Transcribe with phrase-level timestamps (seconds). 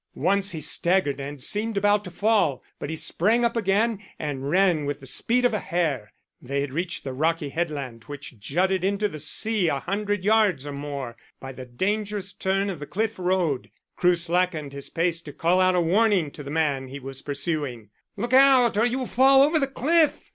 [0.15, 4.85] Once he staggered and seemed about to fall, but he sprang up again and ran
[4.85, 6.11] with the speed of a hare.
[6.41, 10.71] They had reached the rocky headland which jutted into the sea a hundred yards or
[10.71, 13.69] more by the dangerous turn of the cliff road.
[13.95, 17.91] Crewe slackened his pace to call out a warning to the man he was pursuing.
[18.17, 20.19] "Look out or you will fall over the cliff!"